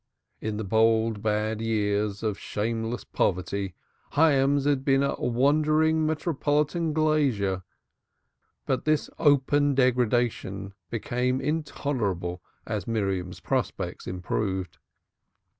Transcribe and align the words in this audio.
In 0.39 0.57
the 0.57 0.63
bold 0.63 1.21
bad 1.21 1.61
years 1.61 2.23
of 2.23 2.39
shameless 2.39 3.03
poverty, 3.03 3.75
Hyams 4.13 4.65
had 4.65 4.83
been 4.83 5.03
a 5.03 5.13
wandering 5.17 6.07
metropolitan 6.07 6.91
glazier, 6.91 7.61
but 8.65 8.85
this 8.85 9.11
open 9.19 9.75
degradation 9.75 10.73
became 10.89 11.39
intolerable 11.39 12.41
as 12.65 12.87
Miriam's 12.87 13.39
prospects 13.41 14.07
improved. 14.07 14.79